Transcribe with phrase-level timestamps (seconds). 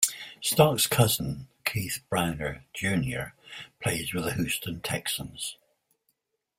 [0.41, 3.35] Starks's cousin, Keith Browner, Junior
[3.79, 5.57] plays with the Houston Texans.